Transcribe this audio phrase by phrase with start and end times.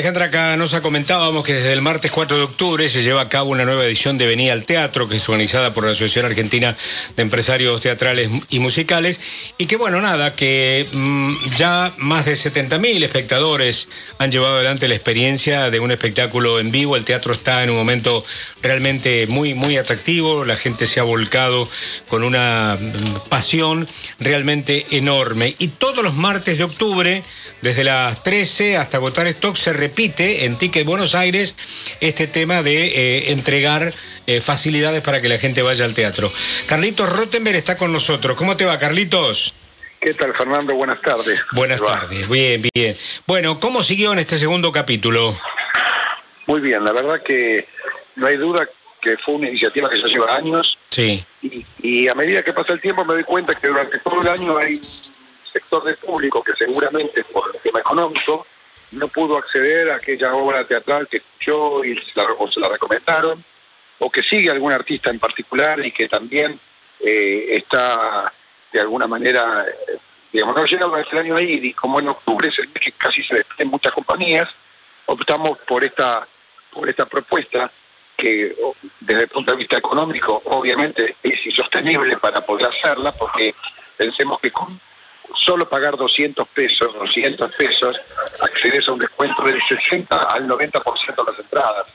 [0.00, 3.66] Alejandra Canosa comentábamos que desde el martes 4 de octubre se lleva a cabo una
[3.66, 6.74] nueva edición de Venía al Teatro, que es organizada por la Asociación Argentina
[7.16, 9.20] de Empresarios Teatrales y Musicales,
[9.58, 14.94] y que bueno, nada, que mm, ya más de 70.000 espectadores han llevado adelante la
[14.94, 16.96] experiencia de un espectáculo en vivo.
[16.96, 18.24] El teatro está en un momento
[18.62, 21.68] realmente muy, muy atractivo, la gente se ha volcado
[22.08, 23.86] con una mm, pasión
[24.18, 25.54] realmente enorme.
[25.58, 27.22] Y todos los martes de octubre
[27.62, 31.54] desde las 13 hasta agotar stock se repite en Ticket Buenos Aires
[32.00, 33.92] este tema de eh, entregar
[34.26, 36.30] eh, facilidades para que la gente vaya al teatro.
[36.66, 38.36] Carlitos Rottenberg está con nosotros.
[38.36, 39.54] ¿Cómo te va, Carlitos?
[40.00, 40.74] ¿Qué tal, Fernando?
[40.74, 41.44] Buenas tardes.
[41.52, 42.96] Buenas tardes, bien, bien.
[43.26, 45.36] Bueno, ¿cómo siguió en este segundo capítulo?
[46.46, 47.66] Muy bien, la verdad que
[48.20, 48.68] no hay duda
[49.00, 50.78] que fue una iniciativa que ya lleva años.
[50.90, 51.24] Sí.
[51.42, 54.28] Y, y a medida que pasa el tiempo me doy cuenta que durante todo el
[54.28, 54.76] año hay
[55.52, 58.46] sector del público que seguramente por el tema económico
[58.92, 62.68] no pudo acceder a aquella obra teatral que escuchó y se la, o se la
[62.68, 63.42] recomendaron,
[63.98, 66.58] o que sigue algún artista en particular y que también
[67.00, 68.32] eh, está
[68.72, 69.96] de alguna manera, eh,
[70.32, 72.92] digamos, no llega durante el año ahí, y como en octubre es el mes que
[72.92, 74.48] casi se despiden muchas compañías,
[75.06, 76.26] optamos por esta,
[76.72, 77.70] por esta propuesta
[78.20, 78.54] que
[79.00, 83.54] desde el punto de vista económico obviamente es insostenible para poder hacerla, porque
[83.96, 84.78] pensemos que con
[85.34, 87.96] solo pagar 200 pesos, 200 pesos,
[88.40, 91.86] accedes a un descuento del 60 al 90% de las entradas.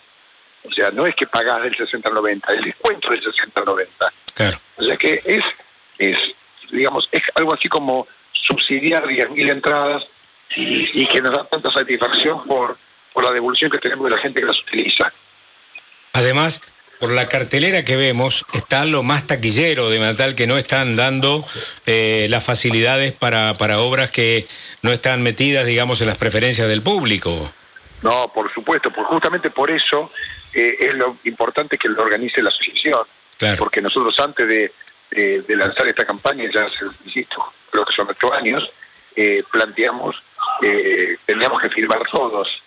[0.63, 3.65] O sea, no es que pagás del 60 al 90, el descuento del 60 al
[3.65, 4.13] 90.
[4.33, 4.57] Claro.
[4.77, 5.43] O sea que es,
[5.99, 6.17] es
[6.71, 10.03] digamos, es algo así como subsidiar 10.000 entradas
[10.55, 12.77] y, y, que nos da tanta satisfacción por,
[13.13, 15.11] por la devolución que tenemos de la gente que las utiliza.
[16.15, 16.61] Además,
[16.99, 21.45] por la cartelera que vemos, está lo más taquillero de Natal que no están dando
[21.85, 24.47] eh, las facilidades para, para obras que
[24.81, 27.51] no están metidas, digamos, en las preferencias del público.
[28.01, 30.09] No, por supuesto, pues justamente por eso
[30.53, 33.01] eh, es lo importante que lo organice la asociación.
[33.37, 33.57] Claro.
[33.57, 34.71] Porque nosotros antes de,
[35.11, 38.71] de, de, lanzar esta campaña, ya hace, insisto, creo que son ocho años,
[39.17, 40.15] eh, planteamos
[40.61, 42.61] que teníamos que firmar todos.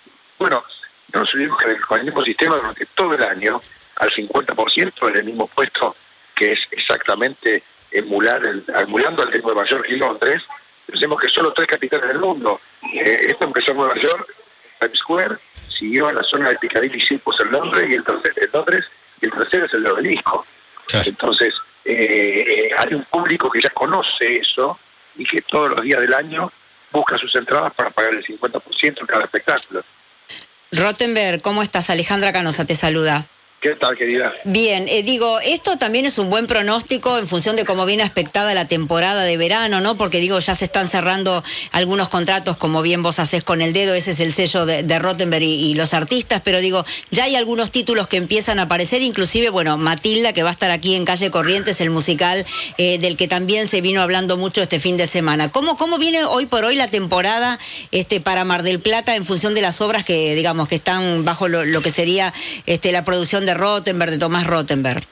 [1.39, 3.61] Que con el mismo sistema durante todo el año
[3.97, 5.95] al 50% en el mismo puesto
[6.35, 10.43] que es exactamente emular el, emulando al de Nueva York y Londres,
[10.87, 12.61] pensemos que solo tres capitales del mundo.
[12.95, 14.35] Eh, esto empezó en Nueva York,
[14.79, 15.37] Times Square,
[15.69, 18.85] siguió a la zona de Piccadilly Circus en Londres y el tercero en Londres
[19.21, 20.47] y el tercero es el de Obelisco.
[20.87, 21.09] Claro.
[21.09, 21.55] Entonces,
[21.85, 24.79] eh, hay un público que ya conoce eso
[25.17, 26.53] y que todos los días del año
[26.93, 29.83] busca sus entradas para pagar el 50% en cada espectáculo.
[30.79, 31.91] Rottenberg, ¿cómo estás?
[31.91, 33.27] Alejandra Canosa te saluda.
[33.61, 34.33] ¿Qué tal, querida?
[34.45, 38.55] Bien, eh, digo, esto también es un buen pronóstico en función de cómo viene aspectada
[38.55, 39.97] la temporada de verano, ¿no?
[39.97, 41.43] Porque digo, ya se están cerrando
[41.73, 45.43] algunos contratos, como bien vos hacés con el dedo, ese es el sello de, Rottenberg
[45.43, 49.77] y, los artistas, pero digo, ya hay algunos títulos que empiezan a aparecer, inclusive, bueno,
[49.77, 52.47] Matilda, que va a estar aquí en Calle Corrientes, el musical
[52.77, 55.51] eh, del que también se vino hablando mucho este fin de semana.
[55.51, 57.59] ¿Cómo, cómo viene hoy por hoy la temporada
[57.91, 61.49] este, para Mar del Plata en función de las obras que, digamos, que están bajo
[61.49, 62.33] lo, lo que sería
[62.67, 65.03] este, la producción de Rottenberg, de Tomás Rottenberg?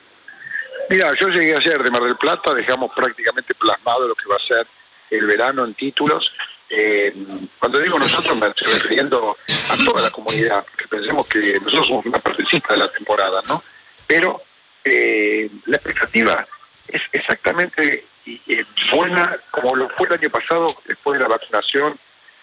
[0.91, 4.47] Mira, yo llegué ayer de Mar del Plata, dejamos prácticamente plasmado lo que va a
[4.47, 4.67] ser
[5.11, 6.33] el verano en títulos.
[6.69, 7.15] Eh,
[7.59, 9.37] cuando digo nosotros me estoy refiriendo
[9.71, 13.63] a toda la comunidad, porque pensemos que nosotros somos una partecita de la temporada, ¿no?
[14.07, 14.43] Pero
[14.85, 16.47] eh, la expectativa
[16.89, 21.99] es exactamente eh, buena como lo fue el año pasado, después de la vacunación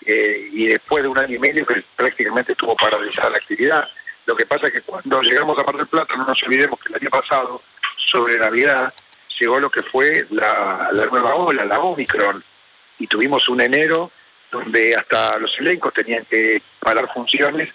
[0.06, 3.88] eh, y después de un año y medio que prácticamente estuvo paralizada la actividad.
[4.26, 6.90] Lo que pasa es que cuando llegamos a Mar del Plata, no nos olvidemos que
[6.90, 7.62] el año pasado,
[7.98, 8.94] sobre Navidad,
[9.40, 12.44] llegó lo que fue la, nueva ola, la Omicron,
[13.00, 14.12] y tuvimos un enero
[14.52, 17.70] donde hasta los elencos tenían que parar funciones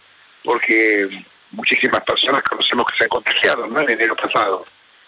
[0.45, 3.67] porque muchísimas personas conocemos que se han contagiado.
[3.67, 4.65] En enero pasado.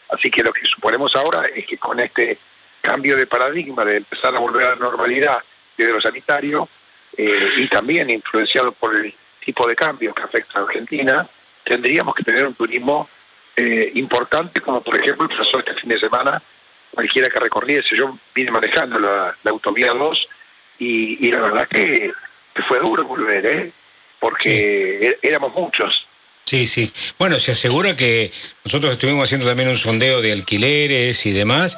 [0.09, 2.37] Así que lo que suponemos ahora es que con este
[2.81, 5.39] cambio de paradigma de empezar a volver a la normalidad
[5.77, 6.69] desde lo sanitario
[7.17, 9.15] eh, y también influenciado por el
[9.51, 11.27] tipo de cambio que afecta a Argentina,
[11.65, 13.09] tendríamos que tener un turismo
[13.57, 16.41] eh, importante, como por ejemplo pasó este fin de semana,
[16.93, 17.97] cualquiera que recorriese.
[17.97, 20.29] Yo vine manejando la, la autovía 2
[20.79, 22.13] y, y, la verdad que,
[22.55, 23.73] que, fue duro volver, ¿eh?
[24.21, 25.27] porque sí.
[25.27, 26.07] éramos muchos.
[26.45, 26.93] Sí, sí.
[27.19, 28.33] Bueno, se asegura que
[28.65, 31.77] nosotros estuvimos haciendo también un sondeo de alquileres y demás,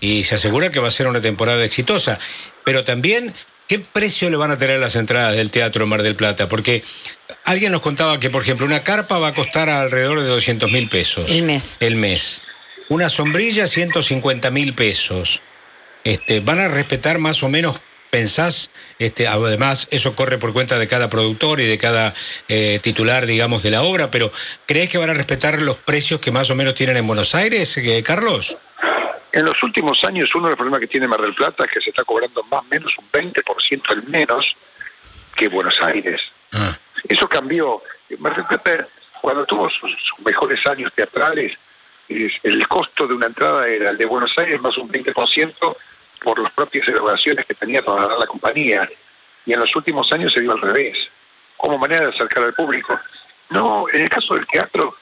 [0.00, 2.18] y se asegura que va a ser una temporada exitosa.
[2.64, 3.34] Pero también
[3.70, 6.48] ¿Qué precio le van a tener las entradas del Teatro Mar del Plata?
[6.48, 6.82] Porque
[7.44, 10.88] alguien nos contaba que, por ejemplo, una carpa va a costar alrededor de 200 mil
[10.88, 11.30] pesos.
[11.30, 11.76] El mes.
[11.78, 12.42] El mes.
[12.88, 15.40] Una sombrilla, 150 mil pesos.
[16.02, 17.80] Este, ¿Van a respetar más o menos
[18.10, 22.12] pensás, este, además eso corre por cuenta de cada productor y de cada
[22.48, 24.32] eh, titular, digamos, de la obra, pero
[24.66, 27.76] ¿crees que van a respetar los precios que más o menos tienen en Buenos Aires,
[27.76, 28.56] eh, Carlos?
[29.32, 31.80] En los últimos años uno de los problemas que tiene Mar del Plata es que
[31.80, 34.56] se está cobrando más o menos un 20% al menos
[35.36, 36.20] que Buenos Aires.
[36.52, 36.76] Ah.
[37.08, 37.82] Eso cambió.
[38.18, 38.88] Mar del Plata,
[39.20, 39.94] cuando tuvo sus,
[40.24, 41.56] mejores años teatrales,
[42.08, 45.76] el costo de una entrada era el de Buenos Aires más un 20%
[46.22, 48.88] por las propias erogaciones que tenía toda la compañía.
[49.46, 51.08] Y en los últimos años se dio al revés,
[51.56, 52.98] como manera de acercar al público.
[53.50, 54.94] No, en el caso del teatro,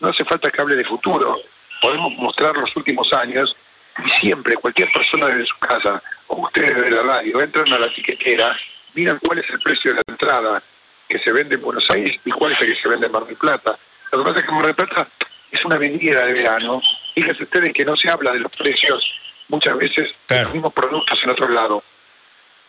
[0.00, 1.38] no hace falta que hable de futuro.
[1.80, 3.56] Podemos mostrar los últimos años
[4.04, 7.86] y siempre, cualquier persona desde su casa, o ustedes de la radio, entran a la
[7.86, 8.56] etiquetera,
[8.94, 10.62] miran cuál es el precio de la entrada
[11.08, 13.24] que se vende en Buenos Aires y cuál es el que se vende en Mar
[13.24, 13.78] del Plata.
[14.12, 15.06] Lo que pasa es que Mar del Plata
[15.50, 16.82] es una avenida de verano.
[17.14, 19.12] Fíjense ustedes que no se habla de los precios
[19.48, 21.82] muchas veces de los mismos productos en otro lado.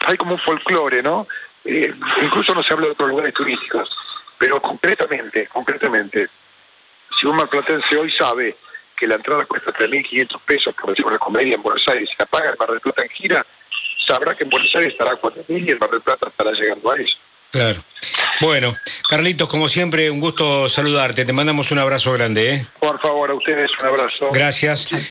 [0.05, 1.27] Hay como un folclore, ¿no?
[1.65, 3.89] Eh, incluso no se habla de otros lugares turísticos.
[4.37, 6.27] Pero concretamente, concretamente,
[7.19, 8.55] si un marplatense hoy sabe
[8.97, 12.25] que la entrada cuesta 3.500 pesos por decir una comedia en Buenos Aires y la
[12.25, 13.45] paga el Mar del Plata en gira,
[14.05, 16.91] sabrá que en Buenos Aires estará a 4.000 y el Mar del Plata estará llegando
[16.91, 17.17] a eso.
[17.51, 17.81] Claro.
[18.41, 18.75] Bueno,
[19.09, 21.25] Carlitos, como siempre, un gusto saludarte.
[21.25, 22.55] Te mandamos un abrazo grande.
[22.55, 22.65] ¿eh?
[22.79, 24.29] Por favor, a ustedes un abrazo.
[24.31, 24.89] Gracias.